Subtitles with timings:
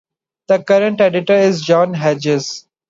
[0.47, 2.65] The current editor is John Hedges.